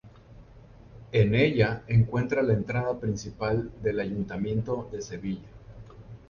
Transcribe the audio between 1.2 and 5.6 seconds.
ella encuentra la entrada principal del Ayuntamiento de Sevilla.